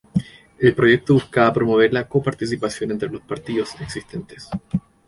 [0.57, 4.49] El proyecto buscaba promover la coparticipación entre los partidos existentes.